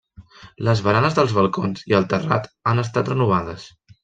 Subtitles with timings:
[0.67, 3.71] Les baranes dels balcons i el terrat han estat renovades.